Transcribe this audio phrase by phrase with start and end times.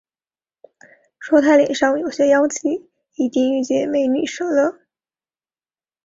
[1.19, 4.87] 说他脸上有些妖气，一定遇见“美女蛇”了